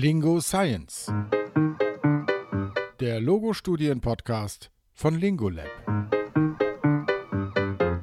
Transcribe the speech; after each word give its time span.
Lingo 0.00 0.40
Science. 0.40 1.12
Der 3.00 3.20
Logo-Studien-Podcast 3.20 4.70
von 4.94 5.16
Lingolab. 5.16 5.66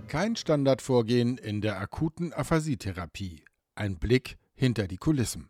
Kein 0.10 0.36
Standardvorgehen 0.36 1.38
in 1.38 1.62
der 1.62 1.80
akuten 1.80 2.34
Aphasietherapie. 2.34 3.46
Ein 3.76 3.98
Blick 3.98 4.38
hinter 4.56 4.90
die 4.90 4.98
Kulissen. 4.98 5.48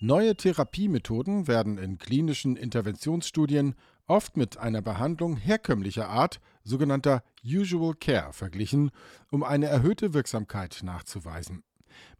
Neue 0.00 0.34
Therapiemethoden 0.36 1.46
werden 1.46 1.76
in 1.76 1.98
klinischen 1.98 2.56
Interventionsstudien 2.56 3.74
oft 4.06 4.38
mit 4.38 4.56
einer 4.56 4.80
Behandlung 4.80 5.36
herkömmlicher 5.36 6.08
Art, 6.08 6.40
sogenannter 6.64 7.22
Usual 7.44 7.92
Care, 7.92 8.32
verglichen, 8.32 8.90
um 9.30 9.42
eine 9.42 9.66
erhöhte 9.66 10.14
Wirksamkeit 10.14 10.80
nachzuweisen. 10.82 11.62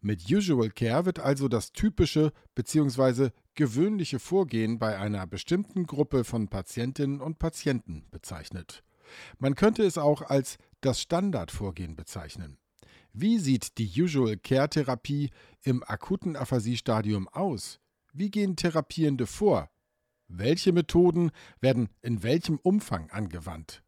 Mit 0.01 0.29
Usual 0.29 0.69
Care 0.69 1.05
wird 1.05 1.19
also 1.19 1.47
das 1.47 1.71
typische 1.71 2.31
bzw. 2.55 3.29
gewöhnliche 3.55 4.19
Vorgehen 4.19 4.79
bei 4.79 4.97
einer 4.97 5.25
bestimmten 5.27 5.85
Gruppe 5.85 6.23
von 6.23 6.47
Patientinnen 6.47 7.21
und 7.21 7.39
Patienten 7.39 8.05
bezeichnet. 8.11 8.83
Man 9.39 9.55
könnte 9.55 9.83
es 9.83 9.97
auch 9.97 10.21
als 10.21 10.57
das 10.81 11.01
Standardvorgehen 11.01 11.95
bezeichnen. 11.95 12.57
Wie 13.13 13.37
sieht 13.37 13.77
die 13.77 14.01
Usual 14.01 14.37
Care 14.37 14.69
Therapie 14.69 15.29
im 15.61 15.83
akuten 15.83 16.35
Aphasiestadium 16.35 17.27
aus? 17.27 17.79
Wie 18.11 18.31
gehen 18.31 18.55
Therapierende 18.55 19.27
vor? 19.27 19.69
Welche 20.27 20.71
Methoden 20.71 21.31
werden 21.61 21.89
in 22.01 22.23
welchem 22.23 22.57
Umfang 22.57 23.11
angewandt? 23.11 23.82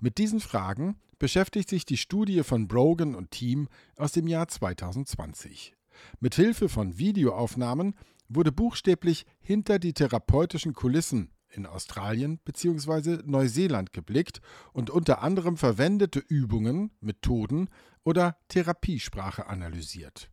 Mit 0.00 0.18
diesen 0.18 0.40
Fragen 0.40 0.96
beschäftigt 1.18 1.68
sich 1.68 1.84
die 1.84 1.96
Studie 1.96 2.42
von 2.42 2.68
Brogan 2.68 3.14
und 3.14 3.30
Team 3.30 3.68
aus 3.96 4.12
dem 4.12 4.26
Jahr 4.26 4.48
2020. 4.48 5.74
Mit 6.20 6.34
Hilfe 6.34 6.68
von 6.68 6.98
Videoaufnahmen 6.98 7.94
wurde 8.28 8.52
buchstäblich 8.52 9.26
hinter 9.40 9.78
die 9.78 9.94
therapeutischen 9.94 10.74
Kulissen 10.74 11.30
in 11.50 11.66
Australien 11.66 12.38
bzw. 12.44 13.18
Neuseeland 13.24 13.92
geblickt 13.92 14.40
und 14.72 14.90
unter 14.90 15.22
anderem 15.22 15.56
verwendete 15.56 16.20
Übungen, 16.20 16.90
Methoden 17.00 17.68
oder 18.04 18.36
Therapiesprache 18.48 19.46
analysiert. 19.46 20.30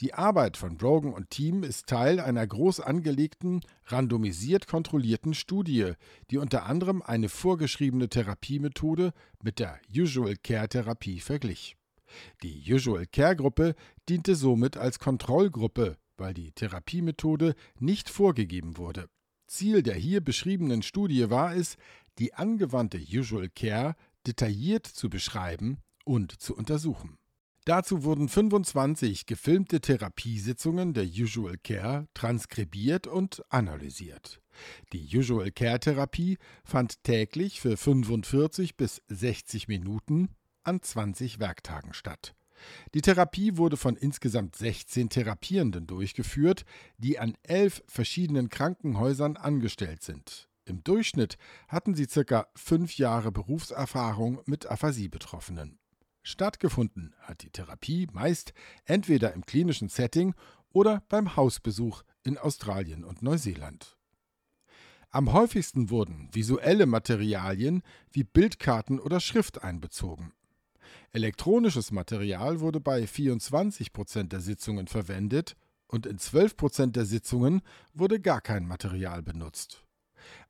Die 0.00 0.12
Arbeit 0.12 0.56
von 0.56 0.76
Brogan 0.76 1.12
und 1.12 1.30
Team 1.30 1.62
ist 1.62 1.86
Teil 1.86 2.18
einer 2.18 2.44
groß 2.44 2.80
angelegten, 2.80 3.60
randomisiert 3.86 4.66
kontrollierten 4.66 5.34
Studie, 5.34 5.92
die 6.30 6.38
unter 6.38 6.66
anderem 6.66 7.00
eine 7.00 7.28
vorgeschriebene 7.28 8.08
Therapiemethode 8.08 9.12
mit 9.42 9.60
der 9.60 9.78
Usual 9.94 10.36
Care 10.36 10.68
Therapie 10.68 11.20
verglich. 11.20 11.76
Die 12.42 12.72
Usual 12.72 13.06
Care 13.06 13.36
Gruppe 13.36 13.76
diente 14.08 14.34
somit 14.34 14.76
als 14.76 14.98
Kontrollgruppe, 14.98 15.96
weil 16.16 16.34
die 16.34 16.50
Therapiemethode 16.50 17.54
nicht 17.78 18.10
vorgegeben 18.10 18.76
wurde. 18.76 19.08
Ziel 19.46 19.82
der 19.82 19.94
hier 19.94 20.20
beschriebenen 20.20 20.82
Studie 20.82 21.30
war 21.30 21.54
es, 21.54 21.76
die 22.18 22.34
angewandte 22.34 22.98
Usual 22.98 23.48
Care 23.48 23.94
detailliert 24.26 24.86
zu 24.86 25.08
beschreiben 25.08 25.78
und 26.04 26.40
zu 26.40 26.56
untersuchen. 26.56 27.18
Dazu 27.64 28.04
wurden 28.04 28.28
25 28.28 29.24
gefilmte 29.24 29.80
Therapiesitzungen 29.80 30.92
der 30.92 31.04
Usual 31.04 31.56
Care 31.56 32.06
transkribiert 32.12 33.06
und 33.06 33.42
analysiert. 33.48 34.42
Die 34.92 35.16
Usual 35.16 35.50
Care 35.50 35.80
Therapie 35.80 36.36
fand 36.62 37.02
täglich 37.04 37.62
für 37.62 37.78
45 37.78 38.76
bis 38.76 39.02
60 39.08 39.68
Minuten 39.68 40.28
an 40.62 40.82
20 40.82 41.40
Werktagen 41.40 41.94
statt. 41.94 42.34
Die 42.92 43.00
Therapie 43.00 43.56
wurde 43.56 43.78
von 43.78 43.96
insgesamt 43.96 44.56
16 44.56 45.08
Therapierenden 45.08 45.86
durchgeführt, 45.86 46.64
die 46.98 47.18
an 47.18 47.34
elf 47.42 47.82
verschiedenen 47.86 48.50
Krankenhäusern 48.50 49.38
angestellt 49.38 50.02
sind. 50.02 50.48
Im 50.66 50.84
Durchschnitt 50.84 51.36
hatten 51.68 51.94
sie 51.94 52.06
circa 52.06 52.46
fünf 52.54 52.96
Jahre 52.96 53.32
Berufserfahrung 53.32 54.40
mit 54.46 54.66
Aphasie-Betroffenen. 54.66 55.78
Stattgefunden 56.26 57.14
hat 57.20 57.42
die 57.42 57.50
Therapie 57.50 58.08
meist 58.10 58.54
entweder 58.86 59.34
im 59.34 59.44
klinischen 59.44 59.90
Setting 59.90 60.34
oder 60.70 61.02
beim 61.10 61.36
Hausbesuch 61.36 62.02
in 62.22 62.38
Australien 62.38 63.04
und 63.04 63.22
Neuseeland. 63.22 63.98
Am 65.10 65.32
häufigsten 65.34 65.90
wurden 65.90 66.30
visuelle 66.32 66.86
Materialien 66.86 67.82
wie 68.10 68.24
Bildkarten 68.24 68.98
oder 68.98 69.20
Schrift 69.20 69.62
einbezogen. 69.62 70.32
Elektronisches 71.12 71.92
Material 71.92 72.58
wurde 72.60 72.80
bei 72.80 73.06
24 73.06 73.92
Prozent 73.92 74.32
der 74.32 74.40
Sitzungen 74.40 74.88
verwendet 74.88 75.56
und 75.88 76.06
in 76.06 76.18
12 76.18 76.56
Prozent 76.56 76.96
der 76.96 77.04
Sitzungen 77.04 77.60
wurde 77.92 78.18
gar 78.18 78.40
kein 78.40 78.66
Material 78.66 79.22
benutzt. 79.22 79.84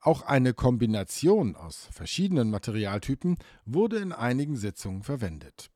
Auch 0.01 0.23
eine 0.23 0.55
Kombination 0.55 1.57
aus 1.57 1.89
verschiedenen 1.91 2.51
Materialtypen 2.51 3.37
wurde 3.65 3.99
in 3.99 4.13
einigen 4.13 4.57
Sitzungen 4.57 5.03
verwendet. 5.03 5.71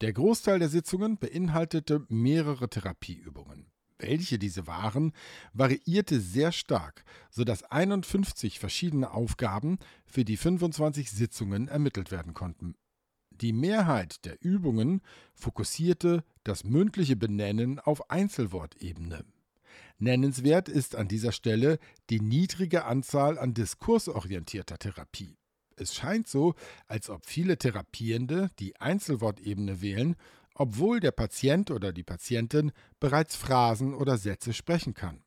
Der 0.00 0.12
Großteil 0.12 0.58
der 0.58 0.68
Sitzungen 0.68 1.18
beinhaltete 1.18 2.04
mehrere 2.08 2.68
Therapieübungen. 2.68 3.66
Welche 3.98 4.38
diese 4.38 4.66
waren, 4.66 5.12
variierte 5.52 6.20
sehr 6.20 6.52
stark, 6.52 7.04
sodass 7.30 7.62
51 7.62 8.58
verschiedene 8.58 9.12
Aufgaben 9.12 9.78
für 10.04 10.24
die 10.24 10.36
25 10.36 11.10
Sitzungen 11.10 11.68
ermittelt 11.68 12.10
werden 12.10 12.34
konnten. 12.34 12.74
Die 13.40 13.52
Mehrheit 13.52 14.24
der 14.24 14.36
Übungen 14.42 15.00
fokussierte 15.34 16.24
das 16.44 16.64
mündliche 16.64 17.16
Benennen 17.16 17.80
auf 17.80 18.10
Einzelwortebene. 18.10 19.24
Nennenswert 19.98 20.68
ist 20.68 20.96
an 20.96 21.08
dieser 21.08 21.32
Stelle 21.32 21.78
die 22.10 22.20
niedrige 22.20 22.84
Anzahl 22.84 23.38
an 23.38 23.54
diskursorientierter 23.54 24.78
Therapie. 24.78 25.36
Es 25.76 25.94
scheint 25.94 26.28
so, 26.28 26.54
als 26.86 27.10
ob 27.10 27.26
viele 27.26 27.58
Therapierende 27.58 28.50
die 28.58 28.76
Einzelwortebene 28.80 29.80
wählen, 29.80 30.16
obwohl 30.54 31.00
der 31.00 31.10
Patient 31.10 31.70
oder 31.70 31.92
die 31.92 32.04
Patientin 32.04 32.72
bereits 33.00 33.34
Phrasen 33.36 33.94
oder 33.94 34.16
Sätze 34.18 34.52
sprechen 34.52 34.94
kann. 34.94 35.22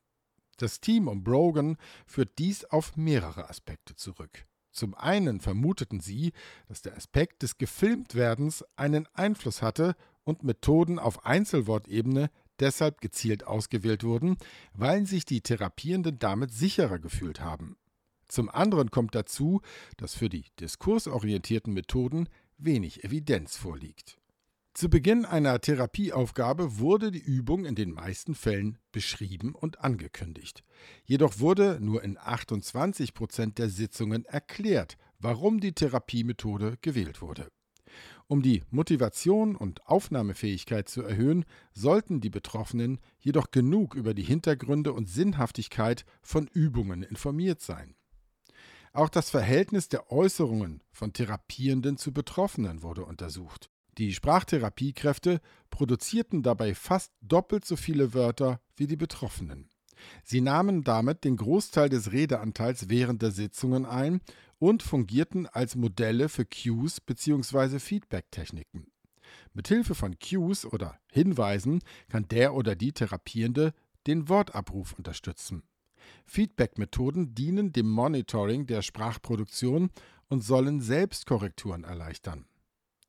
Das 0.56 0.80
Team 0.80 1.06
um 1.06 1.22
Brogan 1.22 1.76
führt 2.06 2.38
dies 2.38 2.64
auf 2.64 2.96
mehrere 2.96 3.48
Aspekte 3.48 3.94
zurück. 3.94 4.46
Zum 4.72 4.94
einen 4.94 5.40
vermuteten 5.40 6.00
sie, 6.00 6.32
dass 6.66 6.82
der 6.82 6.96
Aspekt 6.96 7.42
des 7.42 7.58
Gefilmtwerdens 7.58 8.64
einen 8.76 9.06
Einfluss 9.12 9.62
hatte 9.62 9.96
und 10.24 10.44
Methoden 10.44 10.98
auf 10.98 11.24
Einzelwortebene 11.24 12.30
deshalb 12.60 13.00
gezielt 13.00 13.46
ausgewählt 13.46 14.04
wurden, 14.04 14.36
weil 14.72 15.06
sich 15.06 15.24
die 15.24 15.40
Therapierenden 15.40 16.18
damit 16.18 16.52
sicherer 16.52 16.98
gefühlt 16.98 17.40
haben. 17.40 17.76
Zum 18.28 18.50
anderen 18.50 18.90
kommt 18.90 19.14
dazu, 19.14 19.62
dass 19.96 20.14
für 20.14 20.28
die 20.28 20.44
diskursorientierten 20.60 21.72
Methoden 21.72 22.28
wenig 22.58 23.04
Evidenz 23.04 23.56
vorliegt. 23.56 24.18
Zu 24.74 24.88
Beginn 24.88 25.24
einer 25.24 25.60
Therapieaufgabe 25.60 26.78
wurde 26.78 27.10
die 27.10 27.18
Übung 27.18 27.64
in 27.64 27.74
den 27.74 27.90
meisten 27.90 28.36
Fällen 28.36 28.78
beschrieben 28.92 29.54
und 29.54 29.80
angekündigt. 29.80 30.62
Jedoch 31.04 31.40
wurde 31.40 31.78
nur 31.80 32.04
in 32.04 32.16
28 32.16 33.12
Prozent 33.12 33.58
der 33.58 33.70
Sitzungen 33.70 34.24
erklärt, 34.24 34.96
warum 35.18 35.58
die 35.58 35.72
Therapiemethode 35.72 36.78
gewählt 36.80 37.20
wurde. 37.22 37.48
Um 38.30 38.42
die 38.42 38.62
Motivation 38.70 39.56
und 39.56 39.86
Aufnahmefähigkeit 39.86 40.86
zu 40.86 41.02
erhöhen, 41.02 41.46
sollten 41.72 42.20
die 42.20 42.28
Betroffenen 42.28 43.00
jedoch 43.18 43.50
genug 43.50 43.94
über 43.94 44.12
die 44.12 44.22
Hintergründe 44.22 44.92
und 44.92 45.08
Sinnhaftigkeit 45.08 46.04
von 46.20 46.46
Übungen 46.46 47.02
informiert 47.02 47.62
sein. 47.62 47.94
Auch 48.92 49.08
das 49.08 49.30
Verhältnis 49.30 49.88
der 49.88 50.12
Äußerungen 50.12 50.82
von 50.90 51.14
Therapierenden 51.14 51.96
zu 51.96 52.12
Betroffenen 52.12 52.82
wurde 52.82 53.06
untersucht. 53.06 53.70
Die 53.96 54.12
Sprachtherapiekräfte 54.12 55.40
produzierten 55.70 56.42
dabei 56.42 56.74
fast 56.74 57.12
doppelt 57.22 57.64
so 57.64 57.76
viele 57.76 58.12
Wörter 58.12 58.60
wie 58.76 58.86
die 58.86 58.96
Betroffenen. 58.96 59.70
Sie 60.22 60.40
nahmen 60.40 60.84
damit 60.84 61.24
den 61.24 61.36
Großteil 61.36 61.88
des 61.88 62.12
Redeanteils 62.12 62.88
während 62.88 63.22
der 63.22 63.30
Sitzungen 63.32 63.84
ein 63.84 64.20
und 64.58 64.82
fungierten 64.82 65.46
als 65.46 65.76
Modelle 65.76 66.28
für 66.28 66.44
Cues 66.44 67.00
bzw. 67.00 67.78
Feedback-Techniken. 67.78 68.90
Mithilfe 69.52 69.94
von 69.94 70.16
Cues 70.18 70.64
oder 70.64 70.98
Hinweisen 71.12 71.80
kann 72.08 72.28
der 72.28 72.54
oder 72.54 72.74
die 72.74 72.92
Therapierende 72.92 73.74
den 74.06 74.28
Wortabruf 74.28 74.94
unterstützen. 74.94 75.62
Feedback-Methoden 76.26 77.34
dienen 77.34 77.72
dem 77.72 77.88
Monitoring 77.88 78.66
der 78.66 78.82
Sprachproduktion 78.82 79.90
und 80.28 80.42
sollen 80.42 80.80
Selbstkorrekturen 80.80 81.84
erleichtern. 81.84 82.46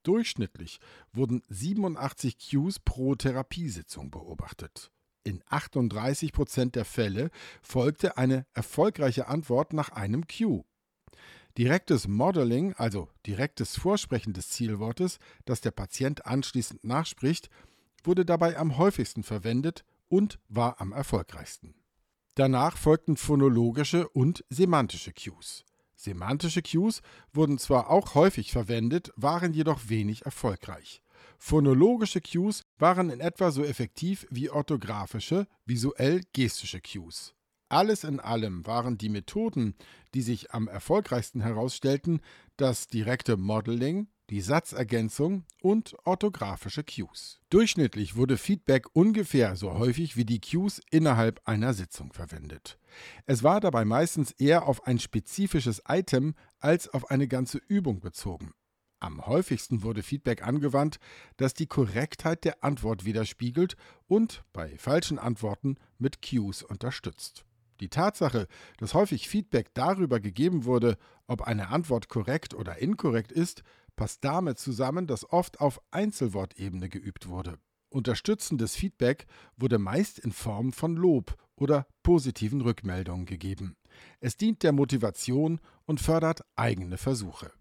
Durchschnittlich 0.03 0.79
wurden 1.11 1.43
87 1.49 2.37
Cues 2.37 2.79
pro 2.79 3.15
Therapiesitzung 3.15 4.11
beobachtet. 4.11 4.91
In 5.23 5.43
38 5.47 6.31
Prozent 6.31 6.75
der 6.75 6.85
Fälle 6.85 7.29
folgte 7.61 8.17
eine 8.17 8.45
erfolgreiche 8.53 9.27
Antwort 9.27 9.73
nach 9.73 9.89
einem 9.89 10.25
Cue. 10.27 10.63
Direktes 11.59 12.07
Modeling, 12.07 12.73
also 12.75 13.09
direktes 13.27 13.75
Vorsprechen 13.75 14.31
des 14.31 14.47
Zielwortes, 14.47 15.19
das 15.43 15.59
der 15.59 15.71
Patient 15.71 16.25
anschließend 16.25 16.85
nachspricht, 16.85 17.49
wurde 18.05 18.23
dabei 18.23 18.57
am 18.57 18.77
häufigsten 18.77 19.23
verwendet 19.23 19.83
und 20.07 20.39
war 20.47 20.79
am 20.79 20.93
erfolgreichsten. 20.93 21.75
Danach 22.35 22.77
folgten 22.77 23.17
phonologische 23.17 24.07
und 24.07 24.45
semantische 24.49 25.11
Cues. 25.11 25.65
Semantische 25.97 26.61
Cues 26.61 27.01
wurden 27.33 27.57
zwar 27.57 27.89
auch 27.89 28.15
häufig 28.15 28.53
verwendet, 28.53 29.11
waren 29.17 29.53
jedoch 29.53 29.89
wenig 29.89 30.23
erfolgreich. 30.23 31.01
Phonologische 31.37 32.21
Cues 32.21 32.63
waren 32.77 33.09
in 33.09 33.19
etwa 33.19 33.51
so 33.51 33.65
effektiv 33.65 34.25
wie 34.29 34.49
orthografische, 34.49 35.45
visuell-gestische 35.65 36.79
Cues. 36.79 37.35
Alles 37.69 38.03
in 38.03 38.19
allem 38.19 38.65
waren 38.65 38.97
die 38.97 39.09
Methoden, 39.09 39.75
die 40.15 40.23
sich 40.23 40.51
am 40.51 40.67
erfolgreichsten 40.67 41.41
herausstellten, 41.41 42.19
das 42.57 42.87
direkte 42.87 43.37
Modeling, 43.37 44.07
die 44.31 44.41
Satzergänzung 44.41 45.45
und 45.61 45.95
orthografische 46.03 46.83
Cues. 46.83 47.41
Durchschnittlich 47.49 48.15
wurde 48.15 48.37
Feedback 48.37 48.87
ungefähr 48.93 49.55
so 49.55 49.73
häufig 49.73 50.17
wie 50.17 50.25
die 50.25 50.41
Cues 50.41 50.81
innerhalb 50.89 51.41
einer 51.45 51.73
Sitzung 51.73 52.11
verwendet. 52.11 52.79
Es 53.27 53.43
war 53.43 53.59
dabei 53.59 53.85
meistens 53.85 54.31
eher 54.31 54.67
auf 54.67 54.87
ein 54.87 54.99
spezifisches 54.99 55.83
Item 55.87 56.33
als 56.59 56.89
auf 56.89 57.11
eine 57.11 57.27
ganze 57.27 57.59
Übung 57.67 57.99
bezogen. 57.99 58.53
Am 58.99 59.25
häufigsten 59.25 59.83
wurde 59.83 60.03
Feedback 60.03 60.43
angewandt, 60.43 60.99
das 61.37 61.53
die 61.53 61.67
Korrektheit 61.67 62.43
der 62.43 62.63
Antwort 62.63 63.05
widerspiegelt 63.05 63.77
und 64.07 64.43
bei 64.53 64.77
falschen 64.77 65.19
Antworten 65.19 65.77
mit 65.97 66.21
Cues 66.21 66.63
unterstützt. 66.63 67.45
Die 67.79 67.89
Tatsache, 67.89 68.47
dass 68.77 68.93
häufig 68.93 69.27
Feedback 69.29 69.73
darüber 69.73 70.19
gegeben 70.19 70.65
wurde, 70.65 70.97
ob 71.27 71.41
eine 71.41 71.69
Antwort 71.69 72.09
korrekt 72.09 72.53
oder 72.53 72.77
inkorrekt 72.77 73.31
ist, 73.31 73.63
passt 73.95 74.23
damit 74.23 74.59
zusammen, 74.59 75.07
dass 75.07 75.29
oft 75.31 75.59
auf 75.59 75.81
Einzelwortebene 75.91 76.89
geübt 76.89 77.27
wurde. 77.27 77.57
Unterstützendes 77.89 78.75
Feedback 78.75 79.25
wurde 79.57 79.79
meist 79.79 80.19
in 80.19 80.31
Form 80.31 80.73
von 80.73 80.95
Lob 80.95 81.35
oder 81.55 81.87
positiven 82.03 82.61
Rückmeldungen 82.61 83.25
gegeben. 83.25 83.75
Es 84.19 84.37
dient 84.37 84.63
der 84.63 84.71
Motivation 84.71 85.59
und 85.85 85.99
fördert 85.99 86.41
eigene 86.55 86.97
Versuche. 86.97 87.51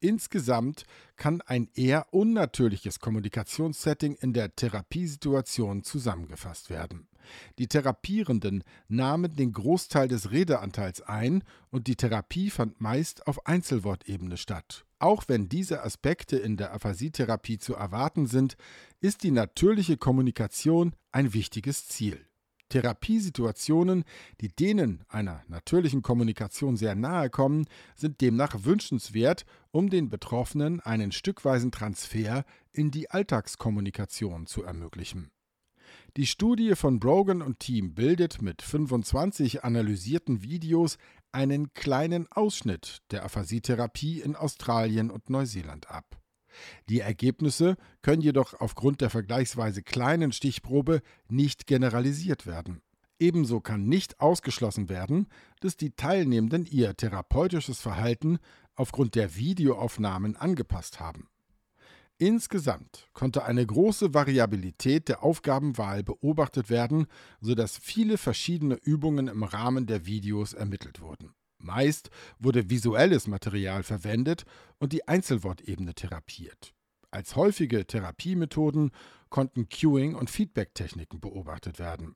Insgesamt 0.00 0.84
kann 1.16 1.40
ein 1.40 1.70
eher 1.74 2.12
unnatürliches 2.12 3.00
Kommunikationssetting 3.00 4.16
in 4.16 4.34
der 4.34 4.54
Therapiesituation 4.54 5.82
zusammengefasst 5.82 6.68
werden. 6.68 7.08
Die 7.58 7.66
Therapierenden 7.66 8.64
nahmen 8.88 9.36
den 9.36 9.52
Großteil 9.52 10.08
des 10.08 10.30
Redeanteils 10.30 11.02
ein 11.02 11.42
und 11.70 11.86
die 11.86 11.96
Therapie 11.96 12.50
fand 12.50 12.80
meist 12.80 13.26
auf 13.26 13.46
Einzelwortebene 13.46 14.36
statt. 14.36 14.84
Auch 14.98 15.24
wenn 15.26 15.48
diese 15.48 15.82
Aspekte 15.82 16.36
in 16.36 16.56
der 16.56 16.72
Aphasietherapie 16.72 17.58
zu 17.58 17.74
erwarten 17.74 18.26
sind, 18.26 18.56
ist 19.00 19.22
die 19.22 19.30
natürliche 19.30 19.96
Kommunikation 19.96 20.94
ein 21.12 21.34
wichtiges 21.34 21.88
Ziel. 21.88 22.26
Therapiesituationen, 22.70 24.04
die 24.40 24.48
denen 24.48 25.04
einer 25.08 25.44
natürlichen 25.48 26.02
Kommunikation 26.02 26.76
sehr 26.76 26.94
nahe 26.94 27.30
kommen, 27.30 27.66
sind 27.94 28.20
demnach 28.20 28.64
wünschenswert, 28.64 29.44
um 29.70 29.90
den 29.90 30.08
Betroffenen 30.08 30.80
einen 30.80 31.12
stückweisen 31.12 31.70
Transfer 31.70 32.44
in 32.72 32.90
die 32.90 33.10
Alltagskommunikation 33.10 34.46
zu 34.46 34.64
ermöglichen. 34.64 35.30
Die 36.16 36.26
Studie 36.26 36.76
von 36.76 37.00
Brogan 37.00 37.42
und 37.42 37.58
Team 37.58 37.92
bildet 37.92 38.40
mit 38.40 38.62
25 38.62 39.64
analysierten 39.64 40.44
Videos 40.44 40.96
einen 41.32 41.72
kleinen 41.72 42.30
Ausschnitt 42.30 42.98
der 43.10 43.24
Aphasietherapie 43.24 44.20
in 44.20 44.36
Australien 44.36 45.10
und 45.10 45.28
Neuseeland 45.28 45.90
ab. 45.90 46.20
Die 46.88 47.00
Ergebnisse 47.00 47.74
können 48.00 48.22
jedoch 48.22 48.54
aufgrund 48.60 49.00
der 49.00 49.10
vergleichsweise 49.10 49.82
kleinen 49.82 50.30
Stichprobe 50.30 51.02
nicht 51.28 51.66
generalisiert 51.66 52.46
werden. 52.46 52.80
Ebenso 53.18 53.60
kann 53.60 53.88
nicht 53.88 54.20
ausgeschlossen 54.20 54.88
werden, 54.88 55.26
dass 55.58 55.76
die 55.76 55.96
Teilnehmenden 55.96 56.64
ihr 56.64 56.96
therapeutisches 56.96 57.80
Verhalten 57.80 58.38
aufgrund 58.76 59.16
der 59.16 59.34
Videoaufnahmen 59.34 60.36
angepasst 60.36 61.00
haben. 61.00 61.28
Insgesamt 62.18 63.08
konnte 63.12 63.44
eine 63.44 63.66
große 63.66 64.14
Variabilität 64.14 65.08
der 65.08 65.24
Aufgabenwahl 65.24 66.04
beobachtet 66.04 66.70
werden, 66.70 67.06
sodass 67.40 67.76
viele 67.76 68.18
verschiedene 68.18 68.76
Übungen 68.76 69.26
im 69.26 69.42
Rahmen 69.42 69.86
der 69.86 70.06
Videos 70.06 70.52
ermittelt 70.52 71.00
wurden. 71.00 71.34
Meist 71.58 72.10
wurde 72.38 72.70
visuelles 72.70 73.26
Material 73.26 73.82
verwendet 73.82 74.44
und 74.78 74.92
die 74.92 75.08
Einzelwortebene 75.08 75.94
therapiert. 75.94 76.72
Als 77.10 77.36
häufige 77.36 77.86
Therapiemethoden 77.86 78.92
konnten 79.28 79.68
Cueing 79.68 80.14
und 80.14 80.30
Feedback-Techniken 80.30 81.20
beobachtet 81.20 81.78
werden. 81.78 82.14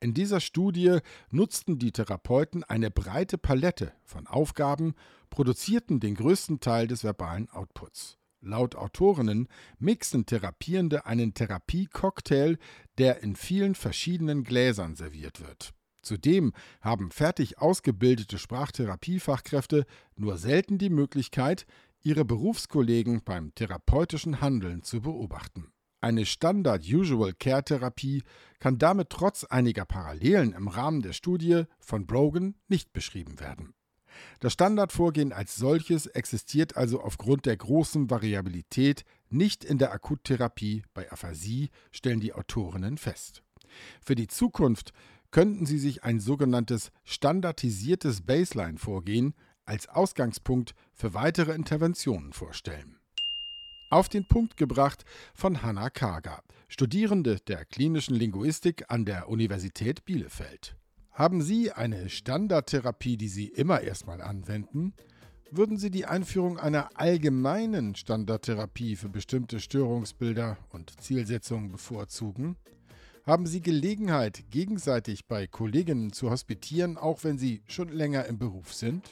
In 0.00 0.14
dieser 0.14 0.40
Studie 0.40 0.98
nutzten 1.30 1.78
die 1.78 1.92
Therapeuten 1.92 2.64
eine 2.64 2.90
breite 2.90 3.36
Palette 3.36 3.92
von 4.04 4.26
Aufgaben, 4.26 4.94
produzierten 5.28 6.00
den 6.00 6.14
größten 6.14 6.60
Teil 6.60 6.86
des 6.86 7.04
verbalen 7.04 7.50
Outputs. 7.50 8.19
Laut 8.40 8.74
Autorinnen 8.74 9.48
mixen 9.78 10.26
Therapierende 10.26 11.06
einen 11.06 11.34
Therapie-Cocktail, 11.34 12.58
der 12.98 13.22
in 13.22 13.36
vielen 13.36 13.74
verschiedenen 13.74 14.44
Gläsern 14.44 14.94
serviert 14.94 15.40
wird. 15.40 15.72
Zudem 16.02 16.52
haben 16.80 17.10
fertig 17.10 17.58
ausgebildete 17.58 18.38
Sprachtherapiefachkräfte 18.38 19.84
nur 20.16 20.38
selten 20.38 20.78
die 20.78 20.90
Möglichkeit, 20.90 21.66
ihre 22.02 22.24
Berufskollegen 22.24 23.22
beim 23.22 23.54
therapeutischen 23.54 24.40
Handeln 24.40 24.82
zu 24.82 25.02
beobachten. 25.02 25.70
Eine 26.00 26.24
Standard-Usual-Care-Therapie 26.24 28.22
kann 28.58 28.78
damit 28.78 29.10
trotz 29.10 29.44
einiger 29.44 29.84
Parallelen 29.84 30.54
im 30.54 30.68
Rahmen 30.68 31.02
der 31.02 31.12
Studie 31.12 31.64
von 31.78 32.06
Brogan 32.06 32.54
nicht 32.68 32.94
beschrieben 32.94 33.38
werden. 33.38 33.74
Das 34.40 34.52
Standardvorgehen 34.52 35.32
als 35.32 35.56
solches 35.56 36.06
existiert 36.06 36.76
also 36.76 37.00
aufgrund 37.00 37.46
der 37.46 37.56
großen 37.56 38.10
Variabilität 38.10 39.04
nicht 39.28 39.64
in 39.64 39.78
der 39.78 39.92
Akuttherapie 39.92 40.82
bei 40.94 41.10
Aphasie, 41.10 41.70
stellen 41.90 42.20
die 42.20 42.32
Autorinnen 42.32 42.98
fest. 42.98 43.42
Für 44.04 44.14
die 44.14 44.26
Zukunft 44.26 44.92
könnten 45.30 45.66
Sie 45.66 45.78
sich 45.78 46.02
ein 46.02 46.20
sogenanntes 46.20 46.90
standardisiertes 47.04 48.22
Baseline-Vorgehen 48.22 49.34
als 49.64 49.88
Ausgangspunkt 49.88 50.74
für 50.92 51.14
weitere 51.14 51.52
Interventionen 51.52 52.32
vorstellen. 52.32 52.98
Auf 53.90 54.08
den 54.08 54.26
Punkt 54.26 54.56
gebracht 54.56 55.04
von 55.34 55.62
Hanna 55.62 55.90
Kager, 55.90 56.42
Studierende 56.68 57.38
der 57.40 57.64
klinischen 57.64 58.14
Linguistik 58.14 58.84
an 58.88 59.04
der 59.04 59.28
Universität 59.28 60.04
Bielefeld. 60.04 60.76
Haben 61.12 61.42
Sie 61.42 61.72
eine 61.72 62.08
Standardtherapie, 62.08 63.16
die 63.16 63.28
Sie 63.28 63.46
immer 63.46 63.80
erstmal 63.80 64.20
anwenden? 64.22 64.94
Würden 65.50 65.76
Sie 65.76 65.90
die 65.90 66.06
Einführung 66.06 66.58
einer 66.58 66.90
allgemeinen 66.94 67.94
Standardtherapie 67.94 68.96
für 68.96 69.08
bestimmte 69.08 69.60
Störungsbilder 69.60 70.56
und 70.70 71.00
Zielsetzungen 71.00 71.72
bevorzugen? 71.72 72.56
haben 73.26 73.46
Sie 73.46 73.60
Gelegenheit, 73.60 74.44
gegenseitig 74.50 75.26
bei 75.26 75.46
Kolleginnen 75.46 76.12
zu 76.12 76.30
hospitieren, 76.30 76.96
auch 76.96 77.22
wenn 77.24 77.38
Sie 77.38 77.62
schon 77.66 77.88
länger 77.88 78.24
im 78.26 78.38
Beruf 78.38 78.74
sind? 78.74 79.08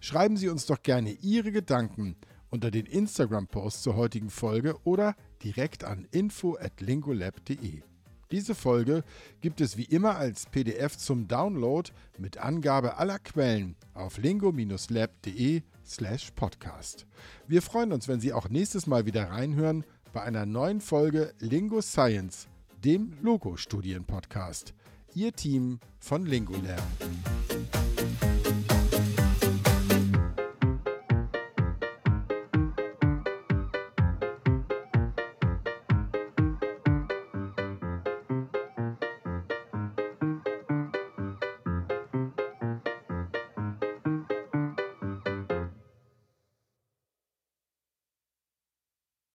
Schreiben 0.00 0.36
Sie 0.36 0.48
uns 0.48 0.66
doch 0.66 0.82
gerne 0.82 1.10
Ihre 1.10 1.50
Gedanken 1.50 2.16
unter 2.50 2.70
den 2.70 2.86
Instagram-Post 2.86 3.82
zur 3.82 3.96
heutigen 3.96 4.30
Folge 4.30 4.76
oder 4.84 5.16
direkt 5.42 5.84
an 5.84 6.06
info@lingolab.de. 6.12 7.82
Diese 8.30 8.54
Folge 8.54 9.02
gibt 9.40 9.60
es 9.60 9.76
wie 9.76 9.84
immer 9.84 10.16
als 10.16 10.46
PDF 10.46 10.96
zum 10.96 11.28
Download 11.28 11.90
mit 12.18 12.38
Angabe 12.38 12.98
aller 12.98 13.18
Quellen 13.18 13.74
auf 13.94 14.18
lingo-lab.de/podcast. 14.18 17.06
Wir 17.46 17.62
freuen 17.62 17.92
uns, 17.92 18.06
wenn 18.06 18.20
Sie 18.20 18.32
auch 18.32 18.48
nächstes 18.48 18.86
Mal 18.86 19.06
wieder 19.06 19.30
reinhören 19.30 19.84
bei 20.12 20.22
einer 20.22 20.46
neuen 20.46 20.80
Folge 20.80 21.34
Lingo 21.38 21.80
Science 21.80 22.48
dem 22.84 23.14
Logo-Studien-Podcast. 23.22 24.74
Ihr 25.14 25.32
Team 25.32 25.80
von 25.98 26.26
Lingolab. 26.26 26.82